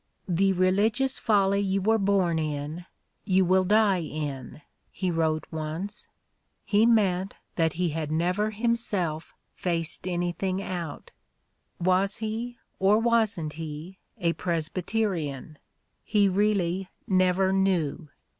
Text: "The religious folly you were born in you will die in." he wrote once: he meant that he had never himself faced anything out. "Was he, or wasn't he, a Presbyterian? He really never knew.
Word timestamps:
"The 0.27 0.51
religious 0.53 1.19
folly 1.19 1.59
you 1.59 1.79
were 1.79 1.99
born 1.99 2.39
in 2.39 2.87
you 3.23 3.45
will 3.45 3.63
die 3.63 4.01
in." 4.01 4.63
he 4.89 5.11
wrote 5.11 5.43
once: 5.51 6.07
he 6.65 6.87
meant 6.87 7.35
that 7.55 7.73
he 7.73 7.89
had 7.89 8.11
never 8.11 8.49
himself 8.49 9.35
faced 9.53 10.07
anything 10.07 10.59
out. 10.59 11.11
"Was 11.79 12.17
he, 12.17 12.57
or 12.79 12.97
wasn't 12.97 13.53
he, 13.53 13.99
a 14.17 14.33
Presbyterian? 14.33 15.59
He 16.03 16.27
really 16.27 16.89
never 17.05 17.53
knew. 17.53 18.09